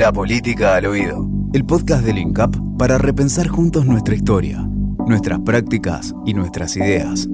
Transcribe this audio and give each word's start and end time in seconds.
La 0.00 0.10
política 0.10 0.76
al 0.76 0.86
oído. 0.86 1.28
El 1.52 1.66
podcast 1.66 2.02
del 2.02 2.16
INCAP 2.16 2.54
para 2.78 2.96
repensar 2.96 3.48
juntos 3.48 3.84
nuestra 3.84 4.14
historia, 4.14 4.56
nuestras 5.06 5.40
prácticas 5.40 6.14
y 6.24 6.32
nuestras 6.32 6.74
ideas. 6.78 7.28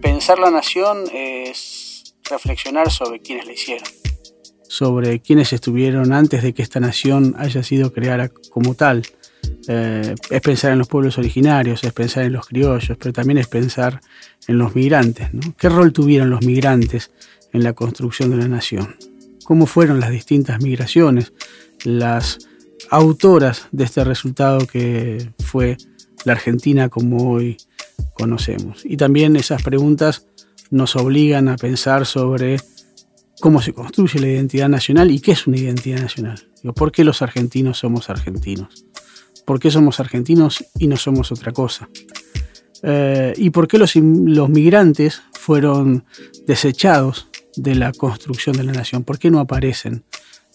Pensar 0.00 0.38
la 0.38 0.50
nación 0.50 1.04
es 1.12 2.14
reflexionar 2.30 2.90
sobre 2.90 3.20
quienes 3.20 3.44
la 3.44 3.52
hicieron. 3.52 3.88
Sobre 4.66 5.20
quienes 5.20 5.52
estuvieron 5.52 6.14
antes 6.14 6.42
de 6.42 6.54
que 6.54 6.62
esta 6.62 6.80
nación 6.80 7.34
haya 7.36 7.62
sido 7.62 7.92
creada 7.92 8.30
como 8.50 8.74
tal. 8.74 9.02
Eh, 9.68 10.14
es 10.30 10.40
pensar 10.40 10.72
en 10.72 10.78
los 10.78 10.88
pueblos 10.88 11.18
originarios, 11.18 11.82
es 11.84 11.92
pensar 11.92 12.24
en 12.24 12.32
los 12.32 12.46
criollos, 12.46 12.96
pero 12.98 13.12
también 13.12 13.38
es 13.38 13.48
pensar 13.48 14.00
en 14.46 14.58
los 14.58 14.74
migrantes. 14.74 15.28
¿Qué 15.58 15.68
rol 15.68 15.92
tuvieron 15.92 16.30
los 16.30 16.44
migrantes 16.44 17.10
en 17.52 17.64
la 17.64 17.72
construcción 17.72 18.30
de 18.30 18.36
la 18.36 18.48
nación? 18.48 18.96
¿Cómo 19.44 19.66
fueron 19.66 20.00
las 20.00 20.10
distintas 20.10 20.60
migraciones, 20.62 21.32
las 21.84 22.38
autoras 22.90 23.66
de 23.72 23.84
este 23.84 24.04
resultado 24.04 24.66
que 24.66 25.30
fue 25.38 25.76
la 26.24 26.32
Argentina 26.32 26.88
como 26.88 27.30
hoy 27.30 27.56
conocemos? 28.14 28.82
Y 28.84 28.96
también 28.96 29.36
esas 29.36 29.62
preguntas 29.62 30.26
nos 30.70 30.96
obligan 30.96 31.48
a 31.48 31.56
pensar 31.56 32.06
sobre 32.06 32.58
cómo 33.40 33.62
se 33.62 33.72
construye 33.72 34.18
la 34.18 34.28
identidad 34.28 34.68
nacional 34.68 35.10
y 35.10 35.20
qué 35.20 35.32
es 35.32 35.46
una 35.46 35.58
identidad 35.58 36.00
nacional. 36.00 36.42
¿Por 36.74 36.90
qué 36.90 37.04
los 37.04 37.22
argentinos 37.22 37.78
somos 37.78 38.10
argentinos? 38.10 38.85
Por 39.46 39.60
qué 39.60 39.70
somos 39.70 40.00
argentinos 40.00 40.62
y 40.78 40.88
no 40.88 40.98
somos 40.98 41.32
otra 41.32 41.52
cosa. 41.52 41.88
Eh, 42.82 43.32
y 43.36 43.48
por 43.50 43.66
qué 43.68 43.78
los, 43.78 43.96
los, 43.96 44.50
migrantes 44.50 45.22
fueron 45.32 46.04
desechados 46.46 47.28
de 47.56 47.74
la 47.74 47.92
construcción 47.92 48.56
de 48.56 48.64
la 48.64 48.72
nación. 48.72 49.04
¿Por 49.04 49.18
qué 49.18 49.30
no 49.30 49.40
aparecen 49.40 50.04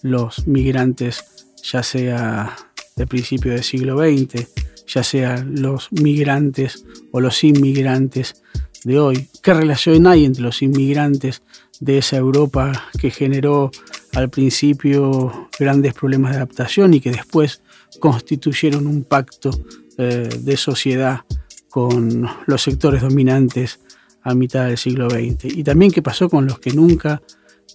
los 0.04 0.46
migrantes, 0.46 1.24
ya 1.64 1.82
sea 1.82 2.56
de 2.96 3.08
principio 3.08 3.54
del 3.54 3.64
siglo 3.64 3.98
XX, 3.98 4.48
ya 4.88 5.04
sea 5.04 5.44
los 5.44 5.92
migrantes 5.92 6.86
o 7.12 7.22
los 7.22 7.44
inmigrantes 7.44 8.44
de 8.84 9.00
hoy? 9.00 9.30
¿Qué 9.42 9.54
relación 9.54 10.06
hay 10.06 10.26
entre 10.26 10.44
los 10.44 10.62
inmigrantes 10.62 11.42
de 11.80 11.98
esa 11.98 12.18
Europa 12.18 12.90
que 13.00 13.10
generó 13.10 13.72
al 14.14 14.30
principio 14.30 15.50
grandes 15.58 15.94
problemas 15.94 16.32
de 16.32 16.38
adaptación 16.38 16.94
y 16.94 17.00
que 17.00 17.12
después 17.12 17.62
constituyeron 18.00 18.88
un 18.88 19.04
pacto 19.04 19.52
eh, 19.98 20.30
de 20.40 20.58
sociedad 20.58 21.22
con 21.70 22.28
los 22.48 22.62
sectores 22.62 23.02
dominantes 23.02 23.80
a 24.24 24.36
mitad 24.36 24.66
del 24.66 24.78
siglo 24.78 25.10
XX. 25.10 25.46
Y 25.46 25.64
también 25.64 25.92
qué 25.92 26.02
pasó 26.02 26.30
con 26.30 26.46
los 26.46 26.60
que 26.60 26.74
nunca 26.74 27.22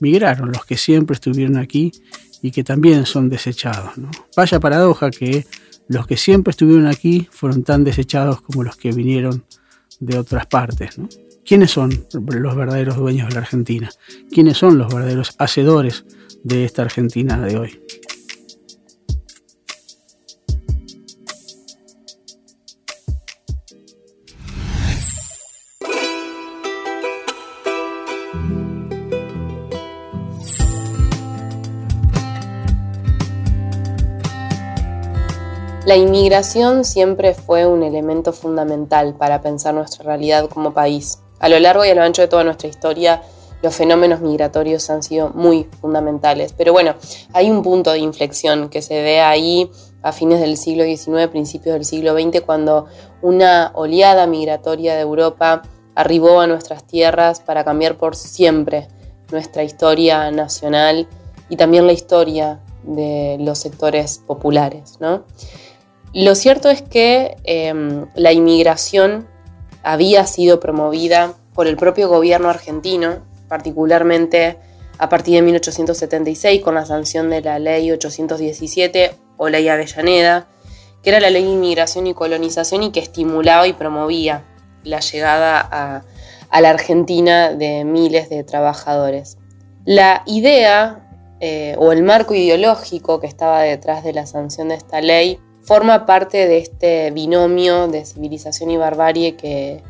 migraron, 0.00 0.53
los 0.53 0.64
que 0.64 0.77
siempre 0.77 1.14
estuvieron 1.14 1.56
aquí 1.56 1.92
y 2.42 2.50
que 2.50 2.62
también 2.62 3.06
son 3.06 3.28
desechados. 3.28 3.92
Vaya 4.37 4.61
paradoja 4.61 5.11
que 5.11 5.47
los 5.89 6.06
que 6.06 6.17
siempre 6.17 6.50
estuvieron 6.50 6.87
aquí 6.87 7.28
fueron 7.31 7.62
tan 7.62 7.84
desechados 7.84 8.41
como 8.42 8.62
los 8.62 8.77
que 8.77 8.92
vinieron 8.92 9.44
de 10.00 10.19
otras 10.19 10.47
partes. 10.47 10.97
¿Quiénes 11.44 11.70
son 11.70 12.06
los 12.12 12.56
verdaderos 12.56 12.97
dueños 12.97 13.28
de 13.28 13.34
la 13.34 13.41
Argentina? 13.41 13.89
¿Quiénes 14.31 14.59
son 14.59 14.78
los 14.78 14.92
verdaderos 14.92 15.34
hacedores 15.39 16.05
de 16.42 16.64
esta 16.64 16.83
Argentina 16.83 17.39
de 17.39 17.56
hoy? 17.56 17.81
La 35.86 35.94
inmigración 35.94 36.84
siempre 36.84 37.32
fue 37.32 37.64
un 37.64 37.84
elemento 37.84 38.32
fundamental 38.32 39.14
para 39.14 39.41
pensar 39.41 39.72
nuestra 39.72 40.04
realidad 40.04 40.48
como 40.48 40.74
país. 40.74 41.20
A 41.38 41.48
lo 41.48 41.60
largo 41.60 41.84
y 41.84 41.91
a 41.91 41.94
lo 41.94 42.02
ancho 42.02 42.22
de 42.22 42.26
toda 42.26 42.42
nuestra 42.42 42.69
historia, 42.69 43.22
los 43.62 43.72
fenómenos 43.72 44.20
migratorios 44.20 44.91
han 44.91 45.04
sido 45.04 45.30
muy 45.30 45.69
fundamentales. 45.80 46.52
Pero 46.58 46.72
bueno, 46.72 46.96
hay 47.32 47.52
un 47.52 47.62
punto 47.62 47.92
de 47.92 48.00
inflexión 48.00 48.69
que 48.69 48.82
se 48.82 49.00
ve 49.00 49.20
ahí 49.20 49.70
a 50.02 50.10
fines 50.10 50.41
del 50.41 50.56
siglo 50.56 50.82
XIX, 50.82 51.28
principios 51.30 51.75
del 51.75 51.84
siglo 51.84 52.19
XX, 52.19 52.41
cuando 52.41 52.86
una 53.22 53.70
oleada 53.76 54.26
migratoria 54.26 54.96
de 54.96 55.02
Europa 55.02 55.62
arribó 55.94 56.41
a 56.41 56.48
nuestras 56.48 56.84
tierras 56.84 57.38
para 57.38 57.62
cambiar 57.62 57.96
por 57.96 58.16
siempre 58.16 58.88
nuestra 59.30 59.62
historia 59.62 60.32
nacional 60.32 61.06
y 61.48 61.54
también 61.54 61.86
la 61.86 61.92
historia 61.92 62.60
de 62.82 63.36
los 63.38 63.60
sectores 63.60 64.20
populares. 64.26 64.96
¿no? 64.98 65.22
Lo 66.12 66.34
cierto 66.34 66.71
es 66.71 66.83
que 66.83 67.37
em, 67.44 68.06
la 68.15 68.33
inmigración 68.33 69.27
había 69.83 70.27
sido 70.27 70.61
promovida 70.61 71.34
por 71.55 71.67
el 71.67 71.77
propio 71.77 72.09
gobierno 72.09 72.49
argentino, 72.49 73.19
particularmente 73.49 74.59
a 74.99 75.09
partir 75.09 75.34
de 75.34 75.43
1876 75.43 76.62
con 76.62 76.75
la 76.75 76.87
sanción 76.87 77.31
de 77.31 77.43
la 77.43 77.59
ley 77.59 77.91
817 77.91 79.15
o 79.37 79.49
ley 79.49 79.69
Avellaneda, 79.69 80.47
que 81.03 81.11
era 81.11 81.21
la 81.21 81.31
ley 81.31 81.44
de 81.44 81.50
inmigración 81.50 82.06
y 82.06 82.15
colonización 82.15 82.83
y 82.83 82.91
que 82.91 83.00
estimulaba 83.00 83.67
y 83.69 83.75
promovía 83.75 84.44
la 84.83 85.00
llegada 85.00 85.61
a, 86.50 86.61
la 86.61 86.71
Argentina 86.71 87.53
de 87.53 87.84
miles 87.84 88.31
de 88.31 88.43
trabajadores. 88.43 89.37
La 89.84 90.23
idea 90.27 91.06
eh, 91.41 91.77
o 91.78 91.93
el 91.93 92.03
marco 92.03 92.34
ideológico 92.34 93.21
que 93.21 93.27
estaba 93.27 93.61
detrás 93.62 94.03
de 94.03 94.15
la 94.15 94.27
sanción 94.27 94.69
de 94.69 94.77
esta 94.77 95.00
ley 95.00 95.38
forma 95.66 96.06
parte 96.06 96.47
de 96.47 96.59
este 96.59 97.10
binomio 97.10 97.88
de 97.88 98.04
civilización 98.04 98.71
y 98.71 98.77
barbarie 98.77 99.37
que, 99.37 99.82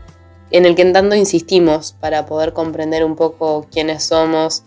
en 0.50 0.64
el 0.64 0.74
que 0.74 0.86
tanto 0.86 1.14
insistimos 1.14 1.94
para 2.00 2.24
poder 2.24 2.54
comprender 2.54 3.04
un 3.04 3.14
poco 3.14 3.66
quiénes 3.70 4.04
somos 4.04 4.62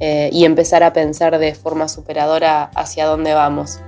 eh, 0.00 0.30
y 0.32 0.44
empezar 0.44 0.82
a 0.82 0.92
pensar 0.92 1.38
de 1.38 1.54
forma 1.54 1.88
superadora 1.88 2.70
hacia 2.74 3.06
dónde 3.06 3.34
vamos. 3.34 3.78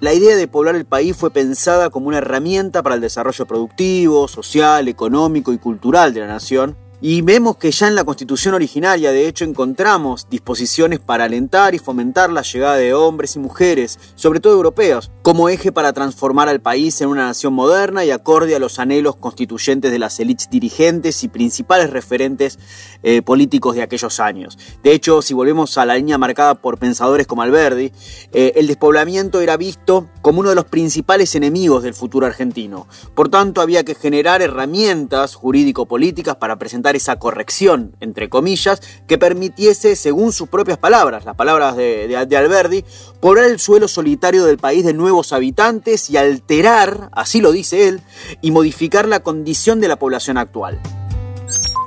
La 0.00 0.12
idea 0.12 0.36
de 0.36 0.48
poblar 0.48 0.76
el 0.76 0.84
país 0.84 1.16
fue 1.16 1.30
pensada 1.30 1.90
como 1.90 2.08
una 2.08 2.18
herramienta 2.18 2.82
para 2.82 2.94
el 2.94 3.00
desarrollo 3.00 3.46
productivo, 3.46 4.28
social, 4.28 4.88
económico 4.88 5.52
y 5.52 5.58
cultural 5.58 6.12
de 6.12 6.20
la 6.20 6.26
nación, 6.26 6.76
y 7.02 7.22
vemos 7.22 7.56
que 7.56 7.70
ya 7.70 7.88
en 7.88 7.94
la 7.94 8.04
constitución 8.04 8.52
originaria, 8.52 9.10
de 9.10 9.26
hecho, 9.26 9.46
encontramos 9.46 10.26
disposiciones 10.28 10.98
para 10.98 11.24
alentar 11.24 11.74
y 11.74 11.78
fomentar 11.78 12.30
la 12.30 12.42
llegada 12.42 12.76
de 12.76 12.92
hombres 12.92 13.36
y 13.36 13.38
mujeres, 13.38 13.98
sobre 14.16 14.40
todo 14.40 14.52
europeos, 14.52 15.10
como 15.22 15.48
eje 15.48 15.70
para 15.70 15.92
transformar 15.92 16.48
al 16.48 16.60
país 16.60 17.00
en 17.00 17.08
una 17.08 17.26
nación 17.26 17.52
moderna 17.52 18.04
y 18.04 18.10
acorde 18.10 18.56
a 18.56 18.58
los 18.58 18.78
anhelos 18.78 19.16
constituyentes 19.16 19.90
de 19.90 19.98
las 19.98 20.18
élites 20.18 20.48
dirigentes 20.48 21.22
y 21.24 21.28
principales 21.28 21.90
referentes 21.90 22.58
eh, 23.02 23.20
políticos 23.20 23.74
de 23.74 23.82
aquellos 23.82 24.18
años. 24.18 24.58
De 24.82 24.92
hecho, 24.92 25.20
si 25.20 25.34
volvemos 25.34 25.76
a 25.76 25.84
la 25.84 25.96
línea 25.96 26.16
marcada 26.16 26.54
por 26.54 26.78
pensadores 26.78 27.26
como 27.26 27.42
Alberdi, 27.42 27.92
eh, 28.32 28.52
el 28.56 28.66
despoblamiento 28.66 29.40
era 29.40 29.56
visto 29.56 30.08
como 30.22 30.40
uno 30.40 30.50
de 30.50 30.54
los 30.54 30.64
principales 30.64 31.34
enemigos 31.34 31.82
del 31.82 31.94
futuro 31.94 32.26
argentino. 32.26 32.86
Por 33.14 33.28
tanto, 33.28 33.60
había 33.60 33.84
que 33.84 33.94
generar 33.94 34.40
herramientas 34.40 35.34
jurídico-políticas 35.34 36.36
para 36.36 36.58
presentar 36.58 36.96
esa 36.96 37.18
corrección, 37.18 37.94
entre 38.00 38.30
comillas, 38.30 38.80
que 39.06 39.18
permitiese, 39.18 39.96
según 39.96 40.32
sus 40.32 40.48
propias 40.48 40.78
palabras, 40.78 41.24
las 41.24 41.36
palabras 41.36 41.76
de, 41.76 42.16
Alberdi, 42.16 42.84
poblar 43.20 43.46
el 43.46 43.58
suelo 43.58 43.86
solitario 43.86 44.44
del 44.44 44.58
país 44.58 44.84
de 44.84 44.94
habitantes 45.32 46.10
y 46.10 46.16
alterar, 46.16 47.10
así 47.12 47.40
lo 47.40 47.52
dice 47.52 47.88
él, 47.88 48.00
y 48.40 48.50
modificar 48.50 49.06
la 49.06 49.20
condición 49.20 49.80
de 49.80 49.88
la 49.88 49.96
población 49.96 50.38
actual. 50.38 50.78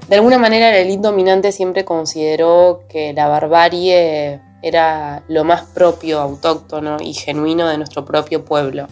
De 0.07 0.16
alguna 0.16 0.38
manera 0.38 0.69
el 0.69 0.88
élite 0.88 1.01
dominante 1.01 1.51
siempre 1.51 1.86
consideró 1.86 2.83
que 2.89 3.13
la 3.13 3.27
barbarie 3.27 4.42
era 4.62 5.24
lo 5.27 5.44
más 5.44 5.63
propio, 5.63 6.19
autóctono 6.19 6.98
y 7.01 7.13
genuino 7.13 7.68
de 7.68 7.77
nuestro 7.77 8.06
propio 8.06 8.45
pueblo, 8.45 8.88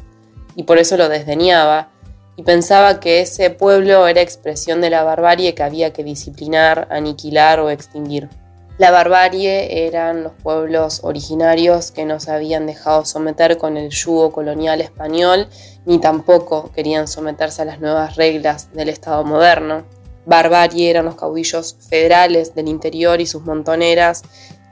y 0.56 0.64
por 0.64 0.78
eso 0.78 0.98
lo 0.98 1.10
desdeñaba 1.10 1.90
y 2.36 2.44
pensaba 2.44 3.00
que 3.00 3.22
ese 3.22 3.50
pueblo 3.50 4.08
era 4.08 4.22
expresión 4.22 4.82
de 4.82 4.90
la 4.90 5.04
barbarie 5.04 5.54
que 5.54 5.64
había 5.64 5.94
que 5.94 6.04
disciplinar, 6.04 6.88
aniquilar 6.90 7.60
o 7.60 7.70
extinguir. 7.70 8.30
La 8.82 8.90
barbarie 8.90 9.86
eran 9.86 10.24
los 10.24 10.34
pueblos 10.34 11.02
originarios 11.04 11.92
que 11.92 12.04
no 12.04 12.20
se 12.20 12.32
habían 12.32 12.66
dejado 12.66 13.06
someter 13.06 13.60
con 13.60 13.78
el 13.78 13.92
yugo 13.92 14.32
colonial 14.32 14.82
español, 14.82 15.48
ni 15.86 16.00
tampoco 16.00 16.72
querían 16.74 17.08
someterse 17.08 17.62
a 17.62 17.66
las 17.66 17.80
nuevas 17.80 18.16
reglas 18.16 18.74
del 18.74 18.90
Estado 18.90 19.24
moderno. 19.24 19.84
Barbarie 20.26 20.90
eran 20.90 21.06
los 21.06 21.14
caudillos 21.14 21.78
federales 21.80 22.56
del 22.56 22.70
interior 22.70 23.22
y 23.22 23.28
sus 23.28 23.44
montoneras 23.44 24.24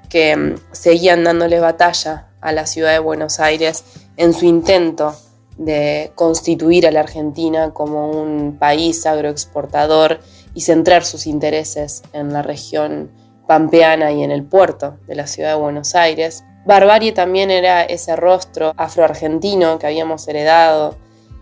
que 0.10 0.36
mm, 0.36 0.56
seguían 0.72 1.24
dándole 1.24 1.60
batalla 1.60 2.30
a 2.42 2.52
la 2.52 2.66
ciudad 2.66 2.94
de 2.94 2.98
Buenos 3.00 3.40
Aires 3.40 3.84
en 4.18 4.34
su 4.34 4.46
intento 4.46 5.16
de 5.60 6.14
constituir 6.16 6.88
a 6.88 6.92
la 6.92 7.02
Argentina 7.02 7.76
como 7.76 8.10
un 8.10 8.58
país 8.58 9.06
agroexportador 9.06 10.20
y 10.56 10.62
centrar 10.62 11.06
sus 11.06 11.28
intereses 11.28 12.02
en 12.12 12.34
la 12.34 12.42
región 12.42 13.12
pampeana 13.50 14.12
y 14.12 14.22
en 14.22 14.30
el 14.30 14.44
puerto 14.44 15.00
de 15.08 15.16
la 15.16 15.26
ciudad 15.26 15.56
de 15.56 15.60
Buenos 15.60 15.96
Aires. 15.96 16.44
Barbarie 16.68 17.14
también 17.14 17.50
era 17.50 17.82
ese 17.82 18.16
rostro 18.16 18.76
afroargentino 18.78 19.80
que 19.80 19.88
habíamos 19.88 20.28
heredado 20.28 20.96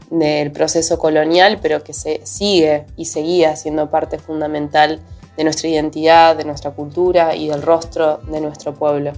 del 0.09 0.53
proceso 0.53 0.97
colonial, 0.97 1.59
pero 1.61 1.83
que 1.83 1.91
se 1.91 2.25
sigue 2.25 2.85
y 2.95 3.03
seguía 3.03 3.57
siendo 3.57 3.89
parte 3.89 4.19
fundamental 4.19 5.01
de 5.35 5.43
nuestra 5.43 5.67
identidad, 5.67 6.37
de 6.37 6.45
nuestra 6.45 6.71
cultura 6.71 7.35
y 7.35 7.49
del 7.49 7.61
rostro 7.61 8.19
de 8.19 8.39
nuestro 8.39 8.73
pueblo. 8.73 9.11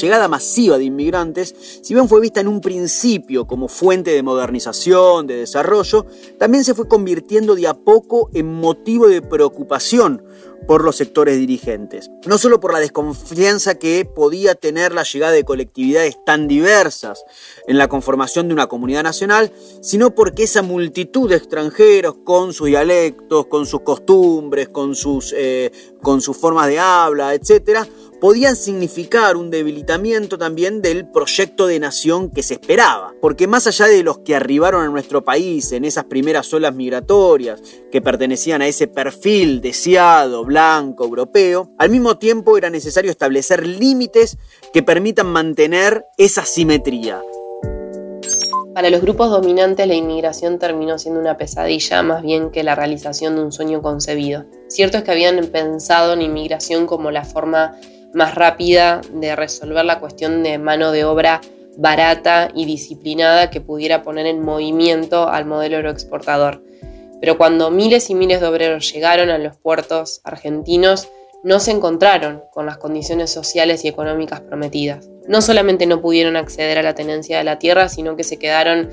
Llegada 0.00 0.28
masiva 0.28 0.78
de 0.78 0.84
inmigrantes, 0.84 1.54
si 1.82 1.94
bien 1.94 2.08
fue 2.08 2.20
vista 2.20 2.40
en 2.40 2.48
un 2.48 2.60
principio 2.60 3.46
como 3.46 3.68
fuente 3.68 4.12
de 4.12 4.22
modernización, 4.22 5.26
de 5.26 5.36
desarrollo, 5.36 6.06
también 6.38 6.64
se 6.64 6.74
fue 6.74 6.88
convirtiendo 6.88 7.54
de 7.54 7.68
a 7.68 7.74
poco 7.74 8.30
en 8.34 8.52
motivo 8.52 9.08
de 9.08 9.22
preocupación 9.22 10.22
por 10.66 10.82
los 10.84 10.96
sectores 10.96 11.38
dirigentes. 11.38 12.10
No 12.26 12.38
solo 12.38 12.60
por 12.60 12.72
la 12.72 12.80
desconfianza 12.80 13.76
que 13.76 14.04
podía 14.04 14.54
tener 14.54 14.92
la 14.92 15.04
llegada 15.04 15.32
de 15.32 15.44
colectividades 15.44 16.16
tan 16.24 16.48
diversas 16.48 17.24
en 17.66 17.78
la 17.78 17.88
conformación 17.88 18.48
de 18.48 18.54
una 18.54 18.66
comunidad 18.66 19.02
nacional, 19.02 19.52
sino 19.80 20.14
porque 20.14 20.44
esa 20.44 20.62
multitud 20.62 21.28
de 21.28 21.36
extranjeros 21.36 22.16
con 22.24 22.52
sus 22.52 22.66
dialectos, 22.68 23.46
con 23.46 23.66
sus 23.66 23.82
costumbres, 23.82 24.68
con 24.68 24.94
sus, 24.94 25.32
eh, 25.36 25.70
con 26.02 26.20
sus 26.20 26.36
formas 26.36 26.66
de 26.68 26.78
habla, 26.78 27.34
etc., 27.34 27.86
podían 28.26 28.56
significar 28.56 29.36
un 29.36 29.52
debilitamiento 29.52 30.36
también 30.36 30.82
del 30.82 31.06
proyecto 31.08 31.68
de 31.68 31.78
nación 31.78 32.28
que 32.28 32.42
se 32.42 32.54
esperaba. 32.54 33.14
Porque 33.20 33.46
más 33.46 33.68
allá 33.68 33.86
de 33.86 34.02
los 34.02 34.18
que 34.18 34.34
arribaron 34.34 34.82
a 34.82 34.88
nuestro 34.88 35.24
país 35.24 35.70
en 35.70 35.84
esas 35.84 36.06
primeras 36.06 36.52
olas 36.52 36.74
migratorias, 36.74 37.62
que 37.92 38.02
pertenecían 38.02 38.62
a 38.62 38.66
ese 38.66 38.88
perfil 38.88 39.60
deseado, 39.60 40.44
blanco, 40.44 41.04
europeo, 41.04 41.70
al 41.78 41.90
mismo 41.90 42.18
tiempo 42.18 42.58
era 42.58 42.68
necesario 42.68 43.12
establecer 43.12 43.64
límites 43.64 44.38
que 44.72 44.82
permitan 44.82 45.28
mantener 45.28 46.04
esa 46.18 46.44
simetría. 46.44 47.22
Para 48.74 48.90
los 48.90 49.02
grupos 49.02 49.30
dominantes 49.30 49.86
la 49.86 49.94
inmigración 49.94 50.58
terminó 50.58 50.98
siendo 50.98 51.20
una 51.20 51.36
pesadilla 51.36 52.02
más 52.02 52.22
bien 52.22 52.50
que 52.50 52.64
la 52.64 52.74
realización 52.74 53.36
de 53.36 53.42
un 53.42 53.52
sueño 53.52 53.82
concebido. 53.82 54.46
Cierto 54.66 54.98
es 54.98 55.04
que 55.04 55.12
habían 55.12 55.46
pensado 55.46 56.12
en 56.12 56.22
inmigración 56.22 56.86
como 56.86 57.12
la 57.12 57.24
forma 57.24 57.78
más 58.16 58.34
rápida 58.34 59.02
de 59.12 59.36
resolver 59.36 59.84
la 59.84 60.00
cuestión 60.00 60.42
de 60.42 60.56
mano 60.56 60.90
de 60.90 61.04
obra 61.04 61.42
barata 61.76 62.48
y 62.54 62.64
disciplinada 62.64 63.50
que 63.50 63.60
pudiera 63.60 64.02
poner 64.02 64.24
en 64.24 64.40
movimiento 64.40 65.28
al 65.28 65.44
modelo 65.44 65.76
aeroexportador. 65.76 66.62
Pero 67.20 67.36
cuando 67.36 67.70
miles 67.70 68.08
y 68.08 68.14
miles 68.14 68.40
de 68.40 68.46
obreros 68.46 68.90
llegaron 68.90 69.28
a 69.28 69.36
los 69.36 69.58
puertos 69.58 70.22
argentinos, 70.24 71.10
no 71.44 71.60
se 71.60 71.72
encontraron 71.72 72.42
con 72.52 72.64
las 72.64 72.78
condiciones 72.78 73.30
sociales 73.30 73.84
y 73.84 73.88
económicas 73.88 74.40
prometidas. 74.40 75.10
No 75.28 75.42
solamente 75.42 75.84
no 75.84 76.00
pudieron 76.00 76.36
acceder 76.36 76.78
a 76.78 76.82
la 76.82 76.94
tenencia 76.94 77.36
de 77.36 77.44
la 77.44 77.58
tierra, 77.58 77.90
sino 77.90 78.16
que 78.16 78.24
se 78.24 78.38
quedaron 78.38 78.88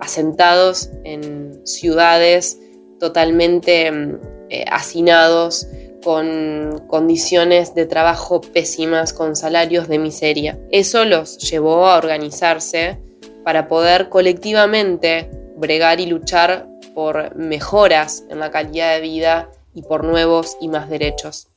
asentados 0.00 0.90
en 1.04 1.66
ciudades 1.66 2.60
totalmente 3.00 3.90
mm, 3.90 4.20
eh, 4.50 4.64
hacinados 4.70 5.66
con 6.06 6.84
condiciones 6.86 7.74
de 7.74 7.84
trabajo 7.84 8.40
pésimas, 8.40 9.12
con 9.12 9.34
salarios 9.34 9.88
de 9.88 9.98
miseria. 9.98 10.56
Eso 10.70 11.04
los 11.04 11.36
llevó 11.38 11.88
a 11.88 11.96
organizarse 11.96 13.00
para 13.42 13.66
poder 13.66 14.08
colectivamente 14.08 15.28
bregar 15.56 15.98
y 15.98 16.06
luchar 16.06 16.68
por 16.94 17.34
mejoras 17.34 18.22
en 18.30 18.38
la 18.38 18.52
calidad 18.52 18.94
de 18.94 19.00
vida 19.00 19.50
y 19.74 19.82
por 19.82 20.04
nuevos 20.04 20.56
y 20.60 20.68
más 20.68 20.88
derechos. 20.88 21.48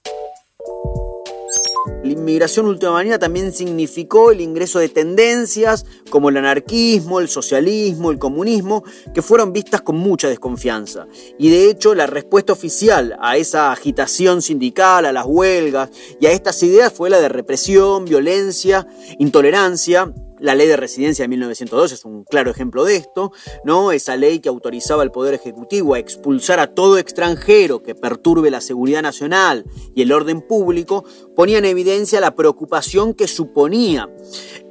La 2.09 2.13
inmigración 2.13 2.65
ultramarina 2.65 3.19
también 3.19 3.53
significó 3.53 4.31
el 4.31 4.41
ingreso 4.41 4.79
de 4.79 4.89
tendencias 4.89 5.85
como 6.09 6.29
el 6.29 6.37
anarquismo, 6.37 7.19
el 7.19 7.29
socialismo, 7.29 8.09
el 8.09 8.17
comunismo, 8.17 8.83
que 9.13 9.21
fueron 9.21 9.53
vistas 9.53 9.81
con 9.81 9.97
mucha 9.97 10.27
desconfianza. 10.27 11.05
Y 11.37 11.51
de 11.51 11.69
hecho 11.69 11.93
la 11.93 12.07
respuesta 12.07 12.51
oficial 12.51 13.15
a 13.21 13.37
esa 13.37 13.71
agitación 13.71 14.41
sindical, 14.41 15.05
a 15.05 15.13
las 15.13 15.27
huelgas 15.27 15.91
y 16.19 16.25
a 16.25 16.31
estas 16.31 16.63
ideas 16.63 16.91
fue 16.91 17.11
la 17.11 17.19
de 17.19 17.29
represión, 17.29 18.05
violencia, 18.05 18.87
intolerancia, 19.19 20.11
la 20.39 20.55
ley 20.55 20.67
de 20.67 20.77
residencia 20.77 21.23
de 21.23 21.29
1902 21.29 21.91
es 21.91 22.05
un 22.05 22.23
claro 22.23 22.51
ejemplo 22.51 22.83
de 22.83 22.95
esto, 22.95 23.31
¿no? 23.63 23.91
Esa 23.91 24.15
ley 24.15 24.39
que 24.39 24.49
autorizaba 24.49 25.03
al 25.03 25.11
Poder 25.11 25.33
Ejecutivo 25.33 25.93
a 25.93 25.99
expulsar 25.99 26.59
a 26.59 26.73
todo 26.73 26.97
extranjero 26.97 27.83
que 27.83 27.95
perturbe 27.95 28.51
la 28.51 28.61
seguridad 28.61 29.01
nacional 29.01 29.65
y 29.95 30.01
el 30.01 30.11
orden 30.11 30.41
público, 30.41 31.05
ponía 31.35 31.57
en 31.57 31.65
evidencia 31.65 32.19
la 32.19 32.35
preocupación 32.35 33.13
que 33.13 33.27
suponía 33.27 34.09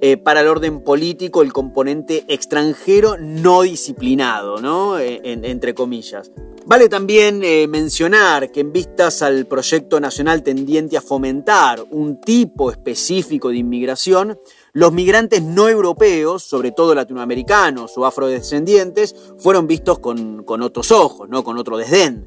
eh, 0.00 0.16
para 0.16 0.40
el 0.40 0.48
orden 0.48 0.80
político 0.82 1.42
el 1.42 1.52
componente 1.52 2.24
extranjero 2.28 3.16
no 3.18 3.62
disciplinado, 3.62 4.60
¿no? 4.60 4.98
Eh, 4.98 5.20
entre 5.24 5.74
comillas. 5.74 6.30
Vale 6.68 6.90
también 6.90 7.42
eh, 7.44 7.66
mencionar 7.66 8.52
que 8.52 8.60
en 8.60 8.74
vistas 8.74 9.22
al 9.22 9.46
proyecto 9.46 10.00
nacional 10.00 10.42
tendiente 10.42 10.98
a 10.98 11.00
fomentar 11.00 11.82
un 11.90 12.20
tipo 12.20 12.70
específico 12.70 13.48
de 13.48 13.56
inmigración, 13.56 14.38
los 14.78 14.92
migrantes 14.92 15.42
no 15.42 15.68
europeos, 15.68 16.44
sobre 16.44 16.70
todo 16.70 16.94
latinoamericanos 16.94 17.98
o 17.98 18.06
afrodescendientes, 18.06 19.12
fueron 19.36 19.66
vistos 19.66 19.98
con, 19.98 20.44
otros 20.46 20.92
ojos, 20.92 21.28
¿no? 21.28 21.42
con 21.42 21.58
otro 21.58 21.76
desdén. 21.76 22.24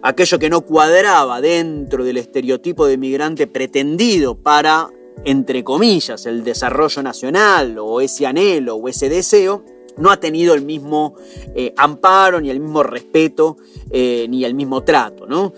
Aquello 0.00 0.38
que 0.38 0.48
no 0.48 0.60
cuadraba 0.60 1.40
dentro 1.40 2.04
del 2.04 2.18
estereotipo 2.18 2.86
de 2.86 2.98
migrante 2.98 3.48
pretendido 3.48 4.36
para, 4.36 4.90
entre 5.24 5.64
comillas, 5.64 6.24
el 6.26 6.44
desarrollo 6.44 7.02
nacional 7.02 7.76
o 7.80 8.00
ese 8.00 8.28
anhelo 8.28 8.76
o 8.76 8.88
ese 8.88 9.08
deseo, 9.08 9.64
no 9.96 10.12
ha 10.12 10.20
tenido 10.20 10.54
el 10.54 10.62
mismo 10.62 11.16
eh, 11.56 11.74
amparo, 11.76 12.40
ni 12.40 12.48
el 12.48 12.60
mismo 12.60 12.84
respeto, 12.84 13.56
eh, 13.90 14.26
ni 14.28 14.44
el 14.44 14.54
mismo 14.54 14.84
trato. 14.84 15.26
¿no? 15.26 15.52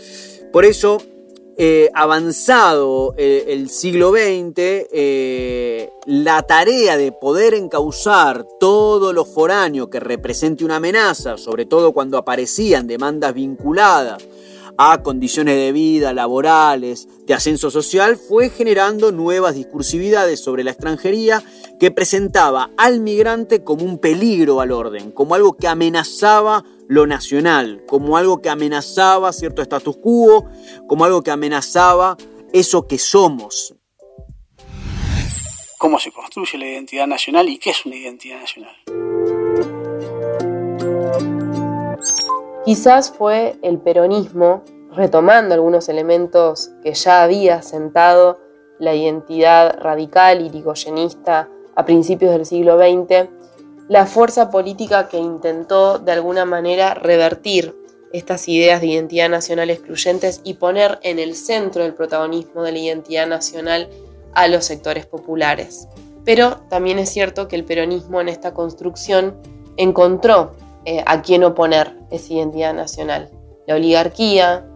Por 0.51 0.65
eso 0.65 1.03
eh, 1.63 1.91
avanzado 1.93 3.13
eh, 3.19 3.45
el 3.49 3.69
siglo 3.69 4.13
XX, 4.13 4.55
eh, 4.57 5.93
la 6.07 6.41
tarea 6.45 6.97
de 6.97 7.13
poder 7.13 7.53
encauzar 7.53 8.47
todo 8.59 9.13
lo 9.13 9.27
foráneo 9.27 9.91
que 9.91 10.01
represente 10.01 10.65
una 10.65 10.77
amenaza, 10.77 11.37
sobre 11.37 11.67
todo 11.67 11.93
cuando 11.93 12.17
aparecían 12.17 12.87
demandas 12.87 13.35
vinculadas 13.35 14.25
a 14.83 15.03
condiciones 15.03 15.57
de 15.57 15.73
vida, 15.73 16.15
laborales, 16.15 17.07
de 17.27 17.35
ascenso 17.35 17.71
social, 17.71 18.17
fue 18.17 18.49
generando 18.49 19.13
nuevas 19.13 19.55
discursividades 19.55 20.43
sobre 20.43 20.65
la 20.65 20.71
extranjería 20.71 21.43
que 21.79 21.91
presentaba 21.91 22.71
al 22.79 23.01
migrante 23.01 23.63
como 23.63 23.85
un 23.85 23.99
peligro 23.99 24.63
al 24.63 24.73
orden, 24.73 25.11
como 25.11 25.35
algo 25.35 25.55
que 25.55 25.69
amenazaba 25.69 26.65
lo 26.89 27.07
nacional, 27.07 27.85
como 27.87 28.17
algo 28.17 28.41
que 28.41 28.49
amenazaba 28.49 29.35
cierto 29.35 29.61
status 29.61 29.99
quo, 29.99 30.49
como 30.87 31.05
algo 31.05 31.23
que 31.23 31.31
amenazaba 31.31 32.17
eso 32.55 32.87
que 32.89 32.97
somos. 32.97 33.75
¿Cómo 35.77 35.99
se 35.99 36.11
construye 36.11 36.57
la 36.57 36.67
identidad 36.67 37.07
nacional 37.07 37.51
y 37.51 37.59
qué 37.59 37.69
es 37.69 37.85
una 37.85 37.97
identidad 37.97 38.41
nacional? 38.41 38.77
Quizás 42.71 43.11
fue 43.11 43.59
el 43.63 43.79
peronismo, 43.81 44.63
retomando 44.93 45.55
algunos 45.55 45.89
elementos 45.89 46.71
que 46.85 46.95
ya 46.95 47.25
había 47.25 47.63
sentado 47.63 48.39
la 48.79 48.95
identidad 48.95 49.77
radical 49.81 50.41
y 50.41 50.51
rigoyenista 50.51 51.49
a 51.75 51.85
principios 51.85 52.31
del 52.31 52.47
siglo 52.47 52.79
XX, 52.79 53.29
la 53.89 54.07
fuerza 54.07 54.53
política 54.53 55.09
que 55.09 55.19
intentó 55.19 55.99
de 55.99 56.13
alguna 56.13 56.45
manera 56.45 56.95
revertir 56.95 57.75
estas 58.13 58.47
ideas 58.47 58.81
de 58.81 58.87
identidad 58.87 59.29
nacional 59.29 59.69
excluyentes 59.71 60.41
y 60.45 60.55
poner 60.55 61.01
en 61.03 61.19
el 61.19 61.35
centro 61.35 61.83
del 61.83 61.95
protagonismo 61.95 62.63
de 62.63 62.71
la 62.71 62.79
identidad 62.79 63.27
nacional 63.27 63.91
a 64.33 64.47
los 64.47 64.65
sectores 64.65 65.07
populares. 65.07 65.89
Pero 66.25 66.59
también 66.69 67.01
es 67.01 67.11
cierto 67.11 67.49
que 67.49 67.57
el 67.57 67.65
peronismo 67.65 68.21
en 68.21 68.29
esta 68.29 68.55
construcción 68.55 69.35
encontró 69.77 70.53
eh, 70.85 71.03
a 71.07 71.23
quién 71.23 71.45
oponer 71.45 71.97
esa 72.11 72.33
identidad 72.33 72.75
nacional. 72.75 73.31
La 73.67 73.75
oligarquía, 73.75 74.67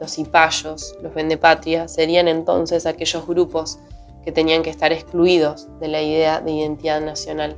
los 0.00 0.12
cipayos, 0.12 0.94
los 1.02 1.12
vendepatrias 1.14 1.92
serían 1.92 2.28
entonces 2.28 2.86
aquellos 2.86 3.26
grupos 3.26 3.78
que 4.24 4.32
tenían 4.32 4.62
que 4.62 4.70
estar 4.70 4.92
excluidos 4.92 5.68
de 5.80 5.88
la 5.88 6.02
idea 6.02 6.40
de 6.40 6.52
identidad 6.52 7.00
nacional. 7.00 7.56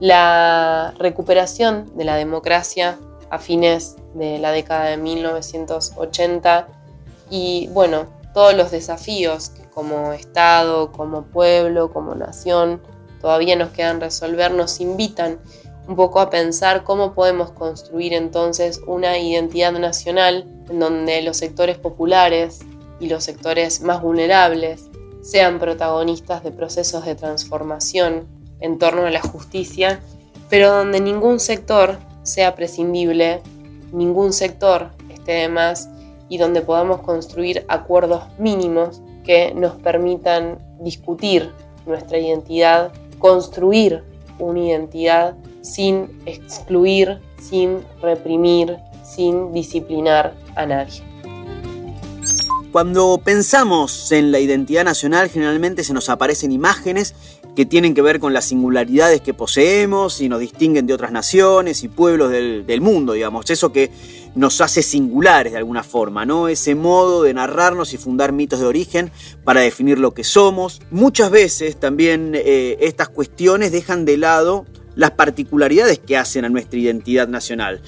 La 0.00 0.94
recuperación 0.98 1.96
de 1.96 2.04
la 2.04 2.16
democracia 2.16 2.98
a 3.30 3.38
fines 3.38 3.96
de 4.14 4.38
la 4.38 4.50
década 4.52 4.86
de 4.86 4.96
1980 4.96 6.68
y 7.30 7.68
bueno, 7.72 8.06
todos 8.34 8.54
los 8.54 8.70
desafíos 8.70 9.50
que 9.50 9.62
como 9.70 10.12
Estado, 10.12 10.92
como 10.92 11.22
pueblo, 11.22 11.92
como 11.92 12.14
nación 12.14 12.82
todavía 13.20 13.56
nos 13.56 13.70
quedan 13.70 14.00
resolver, 14.00 14.52
nos 14.52 14.80
invitan 14.80 15.38
un 15.88 15.96
poco 15.96 16.20
a 16.20 16.30
pensar 16.30 16.84
cómo 16.84 17.14
podemos 17.14 17.50
construir 17.50 18.12
entonces 18.12 18.80
una 18.86 19.18
identidad 19.18 19.72
nacional 19.72 20.46
en 20.68 20.78
donde 20.78 21.22
los 21.22 21.36
sectores 21.36 21.78
populares 21.78 22.60
y 23.00 23.08
los 23.08 23.24
sectores 23.24 23.80
más 23.80 24.00
vulnerables 24.00 24.88
sean 25.22 25.58
protagonistas 25.58 26.42
de 26.44 26.52
procesos 26.52 27.04
de 27.04 27.14
transformación 27.14 28.26
en 28.60 28.78
torno 28.78 29.06
a 29.06 29.10
la 29.10 29.20
justicia, 29.20 30.00
pero 30.48 30.72
donde 30.72 31.00
ningún 31.00 31.40
sector 31.40 31.98
sea 32.22 32.54
prescindible, 32.54 33.40
ningún 33.92 34.32
sector 34.32 34.90
esté 35.12 35.32
de 35.32 35.48
más 35.48 35.88
y 36.28 36.38
donde 36.38 36.62
podamos 36.62 37.00
construir 37.00 37.64
acuerdos 37.68 38.24
mínimos 38.38 39.02
que 39.24 39.52
nos 39.54 39.74
permitan 39.74 40.58
discutir 40.80 41.50
nuestra 41.86 42.18
identidad, 42.18 42.92
construir 43.18 44.04
una 44.38 44.60
identidad 44.60 45.34
sin 45.62 46.20
excluir, 46.26 47.18
sin 47.40 47.78
reprimir, 48.00 48.76
sin 49.04 49.52
disciplinar 49.52 50.34
a 50.56 50.66
nadie. 50.66 51.02
Cuando 52.72 53.20
pensamos 53.22 54.12
en 54.12 54.32
la 54.32 54.40
identidad 54.40 54.84
nacional, 54.84 55.28
generalmente 55.28 55.84
se 55.84 55.92
nos 55.92 56.08
aparecen 56.08 56.52
imágenes 56.52 57.14
que 57.54 57.66
tienen 57.66 57.92
que 57.92 58.00
ver 58.00 58.18
con 58.18 58.32
las 58.32 58.46
singularidades 58.46 59.20
que 59.20 59.34
poseemos 59.34 60.22
y 60.22 60.30
nos 60.30 60.40
distinguen 60.40 60.86
de 60.86 60.94
otras 60.94 61.12
naciones 61.12 61.82
y 61.82 61.88
pueblos 61.88 62.30
del, 62.30 62.64
del, 62.64 62.80
mundo, 62.80 63.12
digamos. 63.12 63.50
Eso 63.50 63.72
que 63.72 63.90
nos 64.34 64.62
hace 64.62 64.82
singulares 64.82 65.52
de 65.52 65.58
alguna 65.58 65.82
forma, 65.82 66.24
¿no? 66.24 66.48
Ese 66.48 66.74
modo 66.74 67.22
de 67.22 67.34
narrarnos 67.34 67.92
y 67.92 67.98
fundar 67.98 68.32
mitos 68.32 68.58
de 68.60 68.64
origen 68.64 69.12
para 69.44 69.60
definir 69.60 69.98
lo 69.98 70.14
que 70.14 70.24
somos. 70.24 70.80
Muchas 70.90 71.30
veces 71.30 71.78
también 71.78 72.32
eh, 72.34 72.78
estas 72.80 73.10
cuestiones 73.10 73.70
dejan 73.70 74.06
de 74.06 74.16
lado 74.16 74.64
las 74.94 75.12
particularidades 75.12 75.98
que 75.98 76.16
hacen 76.16 76.44
a 76.44 76.48
nuestra 76.48 76.78
identidad 76.78 77.28
nacional, 77.28 77.80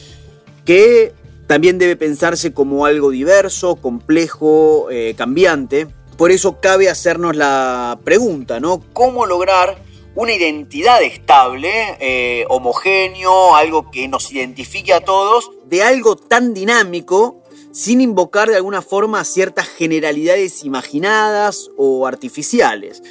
que 0.65 1.13
también 1.47 1.79
debe 1.79 1.97
pensarse 1.97 2.53
como 2.53 2.87
algo 2.87 3.11
diverso, 3.11 3.77
complejo, 3.77 4.89
eh, 4.91 5.15
cambiante. 5.17 5.87
Por 6.17 6.31
eso 6.31 6.61
cabe 6.61 6.89
hacernos 6.89 7.37
la 7.37 7.99
pregunta, 8.05 8.61
¿no? 8.61 8.83
¿Cómo 8.93 9.27
lograr 9.27 9.77
una 10.15 10.33
identidad 10.33 11.03
estable, 11.03 11.71
eh, 12.01 12.45
homogéneo, 12.49 13.57
algo 13.57 13.91
que 13.91 14.09
nos 14.09 14.31
identifique 14.33 14.93
a 14.93 15.01
todos, 15.01 15.51
de 15.67 15.83
algo 15.83 16.17
tan 16.17 16.55
dinámico, 16.55 17.43
sin 17.73 18.01
invocar 18.01 18.49
de 18.49 18.57
alguna 18.57 18.81
forma 18.81 19.25
ciertas 19.25 19.67
generalidades 19.69 20.65
imaginadas 20.65 21.69
o 21.77 22.07
artificiales? 22.07 23.03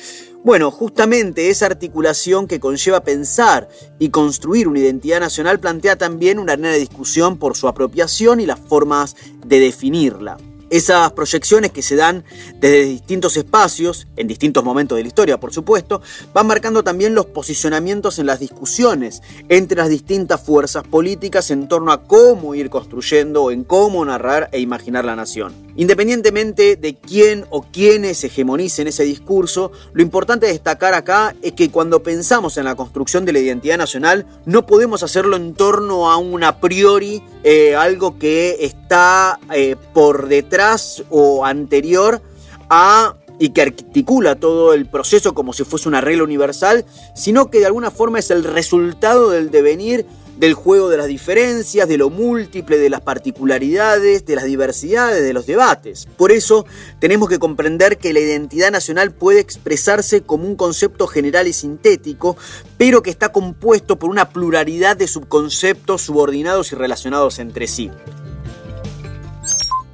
Bueno, 0.44 0.72
justamente 0.72 1.50
esa 1.50 1.68
articulación 1.68 2.48
que 2.48 2.60
conlleva 2.60 3.06
pensar 3.06 3.70
y 3.98 4.10
construir 4.10 4.68
una 4.68 4.80
identidad 4.80 5.22
nacional 5.22 5.62
plantea 5.62 5.96
también 5.96 6.38
una 6.38 6.54
arena 6.54 6.68
de 6.68 6.80
discusión 6.80 7.38
por 7.38 7.56
su 7.56 7.70
apropiación 7.70 8.42
y 8.42 8.46
las 8.46 8.60
formas 8.60 9.16
de 9.46 9.62
definirla. 9.62 10.36
Esas 10.70 11.14
proyecciones 11.14 11.72
que 11.72 11.82
se 11.82 11.96
dan 11.96 12.26
desde 12.60 12.84
distintos 12.84 13.38
espacios, 13.38 14.08
en 14.18 14.28
distintos 14.28 14.66
momentos 14.66 14.98
de 14.98 15.04
la 15.04 15.08
historia, 15.08 15.40
por 15.40 15.54
supuesto, 15.54 16.02
van 16.34 16.48
marcando 16.48 16.84
también 16.84 17.16
los 17.16 17.28
posicionamientos 17.28 18.20
en 18.20 18.26
las 18.26 18.40
discusiones 18.40 19.22
entre 19.48 19.78
las 19.78 19.88
distintas 19.88 20.42
fuerzas 20.42 20.84
políticas 20.84 21.52
en 21.52 21.70
torno 21.70 21.94
a 21.94 22.04
cómo 22.04 22.54
ir 22.54 22.70
construyendo 22.70 23.44
o 23.44 23.52
en 23.52 23.64
cómo 23.64 24.04
narrar 24.04 24.50
e 24.52 24.60
imaginar 24.60 25.06
la 25.06 25.16
nación. 25.16 25.54
Independientemente 25.76 26.76
de 26.76 26.96
quién 26.96 27.46
o 27.50 27.64
quiénes 27.64 28.24
hegemonicen 28.24 28.88
ese 28.88 29.04
discurso, 29.04 29.72
lo 29.94 30.04
importante 30.04 30.46
destacar 30.46 30.94
acá 30.94 31.36
es 31.42 31.54
que 31.54 31.72
cuando 31.72 32.04
pensamos 32.04 32.58
en 32.58 32.66
la 32.66 32.76
construcción 32.76 33.26
de 33.26 33.34
la 33.34 33.40
identidad 33.40 33.78
nacional, 33.78 34.28
no 34.46 34.66
podemos 34.68 35.02
hacerlo 35.02 35.36
en 35.36 35.56
torno 35.56 36.12
a 36.12 36.18
un 36.18 36.44
a 36.44 36.60
priori, 36.60 37.24
eh, 37.44 37.76
algo 37.76 38.20
que 38.20 38.58
está 38.62 39.40
eh, 39.54 39.76
por 39.94 40.28
detrás 40.28 41.04
o 41.10 41.46
anterior 41.46 42.22
a 42.70 43.16
y 43.40 43.50
que 43.50 43.64
articula 43.64 44.36
todo 44.36 44.74
el 44.74 44.86
proceso 44.86 45.34
como 45.34 45.54
si 45.54 45.64
fuese 45.64 45.90
una 45.90 46.02
regla 46.02 46.24
universal, 46.24 46.86
sino 47.16 47.50
que 47.50 47.60
de 47.60 47.66
alguna 47.66 47.92
forma 47.92 48.20
es 48.20 48.30
el 48.32 48.44
resultado 48.44 49.32
del 49.32 49.50
devenir 49.50 50.06
del 50.38 50.54
juego 50.54 50.90
de 50.90 50.98
las 50.98 51.08
diferencias, 51.08 51.88
de 51.88 51.98
lo 51.98 52.10
múltiple, 52.10 52.78
de 52.78 52.90
las 52.90 53.02
particularidades, 53.02 54.26
de 54.26 54.36
las 54.36 54.46
diversidades, 54.46 55.24
de 55.24 55.34
los 55.34 55.46
debates. 55.46 56.08
Por 56.18 56.32
eso 56.32 56.66
tenemos 57.00 57.30
que 57.30 57.40
comprender 57.40 57.98
que 57.98 58.14
la 58.14 58.20
identidad 58.20 58.72
nacional 58.72 59.12
puede 59.12 59.40
expresarse 59.40 60.22
como 60.22 60.46
un 60.48 60.56
concepto 60.56 61.08
general 61.08 61.48
y 61.48 61.54
sintético, 61.54 62.36
pero 62.78 63.04
que 63.04 63.10
está 63.10 63.32
compuesto 63.32 64.00
por 64.00 64.10
una 64.10 64.30
pluralidad 64.30 64.98
de 64.98 65.08
subconceptos 65.08 66.02
subordinados 66.02 66.72
y 66.72 66.76
relacionados 66.76 67.40
entre 67.40 67.68
sí. 67.68 67.92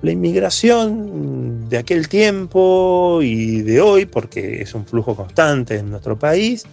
La 0.01 0.11
inmigración 0.11 1.67
de 1.67 1.77
aquel 1.77 2.07
tiempo 2.07 3.19
y 3.21 3.61
de 3.61 3.81
hoy, 3.81 4.05
porque 4.05 4.61
es 4.61 4.73
un 4.73 4.85
flujo 4.85 5.13
constante 5.13 5.75
en 5.75 5.89
nuestro 5.89 6.17
país, 6.17 6.65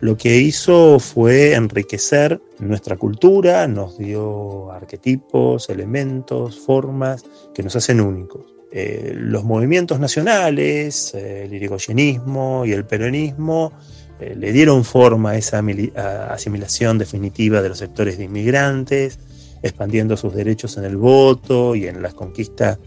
lo 0.00 0.16
que 0.16 0.36
hizo 0.36 0.98
fue 0.98 1.54
enriquecer 1.54 2.40
nuestra 2.58 2.96
cultura, 2.96 3.66
nos 3.66 3.98
dio 3.98 4.70
arquetipos, 4.72 5.70
elementos, 5.70 6.58
formas 6.60 7.24
que 7.54 7.62
nos 7.62 7.76
hacen 7.76 8.00
únicos. 8.00 8.54
Eh, 8.70 9.12
los 9.14 9.44
movimientos 9.44 10.00
nacionales, 10.00 11.14
el 11.14 11.54
irigoyenismo 11.54 12.66
y 12.66 12.72
el 12.72 12.84
peronismo, 12.84 13.72
eh, 14.20 14.34
le 14.36 14.52
dieron 14.52 14.84
forma 14.84 15.30
a 15.30 15.36
esa 15.36 15.62
asimilación 16.30 16.98
definitiva 16.98 17.62
de 17.62 17.68
los 17.68 17.78
sectores 17.78 18.18
de 18.18 18.24
inmigrantes, 18.24 19.18
expandiendo 19.62 20.16
sus 20.16 20.34
derechos 20.34 20.76
en 20.76 20.84
el 20.84 20.96
voto 20.96 21.74
y 21.74 21.86
en 21.86 22.02
la 22.02 22.12
conquista 22.12 22.78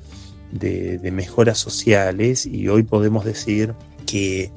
de, 0.51 0.99
mejoras 1.11 1.57
sociales 1.57 2.45
y 2.45 2.67
hoy 2.67 2.83
podemos 2.83 3.25
decir 3.25 3.73
que 4.05 4.51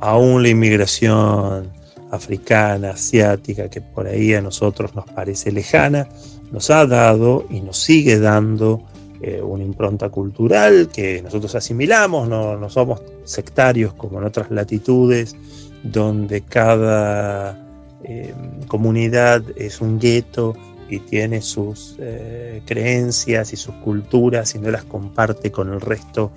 aún 0.00 0.42
la 0.42 0.48
inmigración 0.48 1.72
africana, 2.10 2.90
asiática, 2.90 3.68
que 3.68 3.80
por 3.80 4.06
ahí 4.06 4.34
a 4.34 4.40
nosotros 4.40 4.94
nos 4.94 5.06
parece 5.06 5.52
lejana, 5.52 6.08
nos 6.52 6.70
ha 6.70 6.86
dado 6.86 7.46
y 7.50 7.60
nos 7.60 7.78
sigue 7.78 8.18
dando 8.18 8.84
eh, 9.20 9.40
una 9.42 9.64
impronta 9.64 10.08
cultural 10.10 10.88
que 10.92 11.22
nosotros 11.22 11.54
asimilamos, 11.54 12.28
no, 12.28 12.56
no, 12.56 12.70
somos 12.70 13.00
sectarios 13.24 13.94
como 13.94 14.18
en 14.18 14.24
otras 14.24 14.50
latitudes, 14.50 15.34
donde 15.82 16.42
cada 16.42 17.58
eh, 18.04 18.34
comunidad 18.68 19.42
es 19.56 19.80
un 19.80 19.98
gueto 19.98 20.54
y 20.88 21.00
tiene 21.00 21.42
sus 21.42 21.96
eh, 21.98 22.62
creencias 22.66 23.52
y 23.52 23.56
sus 23.56 23.74
culturas 23.76 24.54
y 24.54 24.58
no 24.58 24.70
las 24.70 24.84
comparte 24.84 25.50
con 25.50 25.72
el 25.72 25.80
resto 25.80 26.30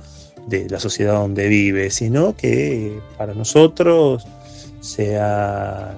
de 0.47 0.69
la 0.69 0.79
sociedad 0.79 1.13
donde 1.13 1.47
vive, 1.47 1.91
sino 1.91 2.35
que 2.35 2.99
para 3.17 3.33
nosotros 3.33 4.25
sea 4.79 5.97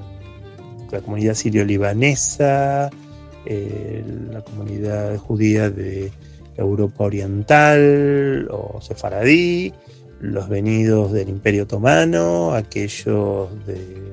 la 0.91 1.01
comunidad 1.01 1.35
sirio-libanesa, 1.35 2.89
eh, 3.45 4.03
la 4.31 4.41
comunidad 4.41 5.17
judía 5.17 5.69
de 5.69 6.11
Europa 6.57 7.05
Oriental 7.05 8.47
o 8.51 8.79
sefaradí, 8.81 9.73
los 10.19 10.49
venidos 10.49 11.11
del 11.11 11.29
Imperio 11.29 11.63
Otomano, 11.63 12.53
aquellos 12.53 13.49
del 13.65 14.03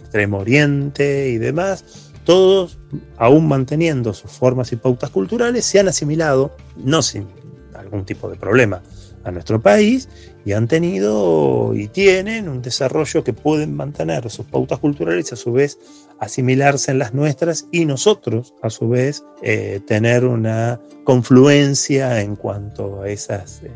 Extremo 0.00 0.38
Oriente 0.38 1.28
y 1.28 1.38
demás, 1.38 2.10
todos, 2.24 2.78
aún 3.16 3.46
manteniendo 3.46 4.12
sus 4.12 4.30
formas 4.30 4.72
y 4.72 4.76
pautas 4.76 5.10
culturales, 5.10 5.64
se 5.64 5.78
han 5.78 5.88
asimilado, 5.88 6.56
no 6.76 7.02
sin 7.02 7.28
algún 7.74 8.04
tipo 8.04 8.28
de 8.28 8.36
problema, 8.36 8.82
a 9.24 9.30
nuestro 9.30 9.60
país 9.60 10.08
y 10.44 10.52
han 10.52 10.68
tenido 10.68 11.74
y 11.74 11.88
tienen 11.88 12.48
un 12.48 12.62
desarrollo 12.62 13.22
que 13.22 13.32
pueden 13.32 13.74
mantener 13.74 14.28
sus 14.30 14.46
pautas 14.46 14.78
culturales 14.78 15.30
y 15.30 15.34
a 15.34 15.36
su 15.36 15.52
vez 15.52 15.78
asimilarse 16.18 16.90
en 16.90 16.98
las 16.98 17.14
nuestras 17.14 17.66
y 17.70 17.84
nosotros 17.84 18.54
a 18.62 18.70
su 18.70 18.88
vez 18.88 19.24
eh, 19.42 19.80
tener 19.86 20.24
una 20.24 20.80
confluencia 21.04 22.20
en 22.20 22.36
cuanto 22.36 23.02
a 23.02 23.08
esas 23.08 23.62
eh, 23.62 23.70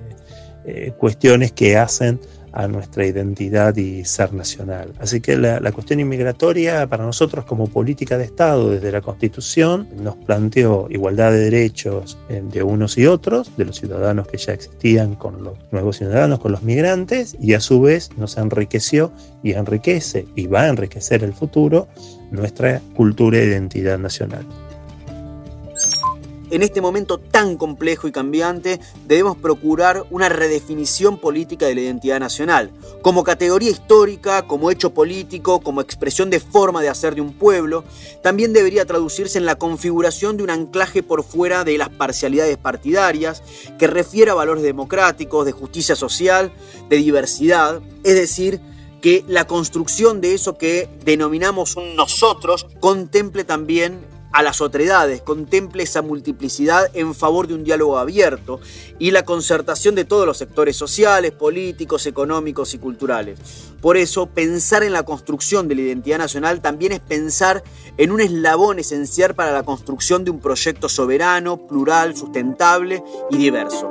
eh, 0.67 0.93
cuestiones 0.97 1.53
que 1.53 1.77
hacen 1.77 2.21
a 2.55 2.69
nuestra 2.69 3.05
identidad 3.05 3.77
y 3.77 4.05
ser 4.05 4.33
nacional. 4.33 4.93
Así 5.01 5.21
que 5.21 5.37
la, 5.37 5.73
cuestión 5.73 5.99
inmigratoria 5.99 6.87
para 6.87 7.05
nosotros 7.05 7.45
como 7.45 7.67
política 7.67 8.17
de 8.17 8.25
Estado 8.25 8.71
desde 8.71 8.93
la 8.93 9.01
Constitución 9.01 9.89
nos 9.97 10.15
planteó 10.17 10.87
igualdad 10.89 11.33
de 11.33 11.51
derechos 11.51 12.17
eh, 12.29 12.43
de 12.45 12.63
unos 12.63 12.97
y 12.97 13.07
otros, 13.07 13.57
de 13.57 13.65
los 13.65 13.77
ciudadanos 13.77 14.29
que 14.29 14.39
ya 14.39 14.53
existían 14.53 15.17
con 15.17 15.43
los 15.43 15.55
nuevos 15.73 15.97
ciudadanos, 15.97 16.39
con 16.39 16.53
los 16.53 16.63
migrantes, 16.63 17.37
y 17.41 17.55
a 17.55 17.61
su 17.61 17.81
vez 17.81 18.11
nos 18.17 18.37
enriqueció 18.37 19.11
y 19.43 19.53
enriquece 19.53 20.27
y 20.37 20.47
va 20.47 20.63
a 20.63 20.69
enriquecer 20.69 21.25
el 21.25 21.33
futuro 21.33 21.89
nuestra 22.31 22.81
cultura 22.95 23.39
e 23.39 23.47
identidad 23.47 23.99
nacional. 23.99 24.47
En 26.55 26.63
este 26.63 26.81
momento 26.81 27.19
tan 27.19 27.57
complejo 27.57 28.07
y 28.07 28.13
cambiante, 28.13 28.79
debemos 29.09 29.37
procurar 29.37 30.07
una 30.13 30.29
redefinición 30.29 31.19
política 31.19 31.67
de 31.67 31.75
la 31.75 31.81
identidad 31.81 32.21
nacional, 32.21 32.71
como 33.03 33.25
categoría 33.25 33.73
histórica, 33.73 34.47
como 34.47 34.71
hecho 34.71 34.95
político, 34.95 35.59
como 35.59 35.81
expresión 35.81 36.31
de 36.31 36.39
forma 36.39 36.81
de 36.81 36.89
hacer 36.89 37.17
de 37.17 37.23
un 37.23 37.33
pueblo, 37.33 37.83
también 38.23 38.53
debería 38.53 38.87
traducirse 38.87 39.37
en 39.37 39.47
la 39.47 39.57
configuración 39.57 40.37
de 40.37 40.45
un 40.45 40.51
anclaje 40.51 41.03
por 41.03 41.25
fuera 41.25 41.65
de 41.65 41.77
las 41.77 41.89
parcialidades 41.89 42.57
partidarias, 42.57 43.43
que 43.77 43.89
refiera 43.89 44.31
a 44.31 44.37
valores 44.37 44.63
democráticos, 44.63 45.47
de 45.47 45.51
justicia 45.51 45.97
social, 45.97 46.53
de 46.89 46.99
diversidad, 46.99 47.81
es 48.05 48.15
decir, 48.15 48.61
que 49.03 49.25
la 49.27 49.49
construcción 49.49 50.21
de 50.21 50.35
eso 50.35 50.57
que 50.57 50.89
denominamos 51.05 51.77
nosotros 51.97 52.69
contemple 52.79 53.43
también 53.43 54.14
a 54.35 54.43
las 54.43 54.61
otredades, 54.61 55.23
contemple 55.23 55.85
esa 55.85 56.03
multiplicidad 56.03 56.91
en 56.93 57.15
favor 57.15 57.47
de 57.47 57.55
un 57.55 57.63
diálogo 57.63 57.99
abierto 57.99 58.61
y 58.99 59.13
la 59.13 59.25
concertación 59.25 59.95
de 59.95 60.05
todos 60.05 60.27
los 60.27 60.39
sectores 60.39 60.77
sociales, 60.77 61.31
políticos, 61.31 62.05
económicos 62.07 62.75
y 62.75 62.79
culturales. 62.79 63.39
Por 63.81 63.97
eso, 63.97 64.27
pensar 64.27 64.83
en 64.83 64.93
la 64.93 65.05
construcción 65.05 65.69
de 65.69 65.77
la 65.77 65.83
identidad 65.83 66.19
nacional 66.19 66.61
también 66.61 66.91
es 66.91 67.01
pensar 67.01 67.63
en 67.97 68.11
un 68.11 68.21
eslabón 68.21 68.81
esencial 68.81 69.37
para 69.37 69.53
la 69.53 69.63
construcción 69.63 70.25
de 70.25 70.33
un 70.33 70.41
proyecto 70.41 70.89
soberano, 70.89 71.69
plural, 71.69 72.17
sustentable 72.17 73.05
y 73.31 73.37
diverso. 73.37 73.89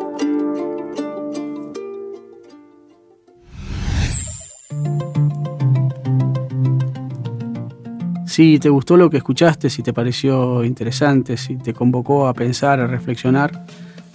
Si 8.34 8.58
te 8.58 8.70
gustó 8.70 8.98
lo 8.98 9.12
que 9.12 9.18
escuchaste, 9.18 9.70
si 9.70 9.84
te 9.84 9.94
pareció 9.94 10.64
interesante, 10.64 11.38
si 11.38 11.56
te 11.56 11.72
convocó 11.72 12.26
a 12.26 12.34
pensar, 12.34 12.80
a 12.80 12.88
reflexionar, 12.88 13.64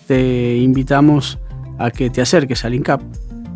te 0.09 0.57
invitamos 0.57 1.39
a 1.79 1.93
que 1.93 2.11
te 2.11 2.21
acerques 2.21 2.65
al 2.65 2.75
INCAP 2.75 3.01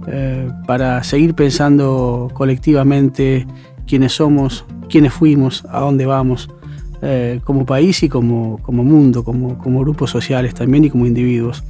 eh, 0.07 0.49
para 0.65 1.03
seguir 1.03 1.35
pensando 1.35 2.31
colectivamente 2.33 3.45
quiénes 3.89 4.13
somos, 4.13 4.65
quiénes 4.89 5.13
fuimos, 5.13 5.65
a 5.69 5.81
dónde 5.81 6.07
vamos, 6.07 6.49
eh, 7.03 7.41
como 7.43 7.67
país 7.67 8.01
y 8.05 8.09
como, 8.09 8.61
mundo, 8.69 9.25
como, 9.25 9.59
como 9.59 9.81
grupos 9.81 10.11
sociales 10.11 10.55
también 10.55 10.85
y 10.85 10.91
como 10.91 11.07
individuos. 11.07 11.65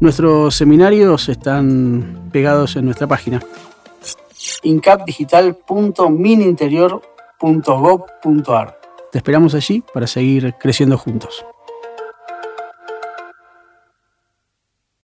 Nuestros 0.00 0.56
seminarios 0.56 1.28
están 1.28 2.30
pegados 2.32 2.74
en 2.74 2.86
nuestra 2.86 3.06
página 3.06 3.40
incapdigital.mininterior.com 4.64 7.13
Te 9.12 9.18
esperamos 9.18 9.54
allí 9.54 9.82
para 9.92 10.06
seguir 10.06 10.54
creciendo 10.58 10.96
juntos. 10.96 11.44